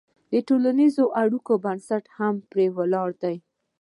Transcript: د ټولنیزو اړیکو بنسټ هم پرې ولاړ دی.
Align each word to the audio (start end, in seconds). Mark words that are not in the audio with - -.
د 0.31 0.33
ټولنیزو 0.47 1.05
اړیکو 1.21 1.53
بنسټ 1.65 2.03
هم 2.17 2.35
پرې 2.51 2.65
ولاړ 2.77 3.09
دی. 3.23 3.35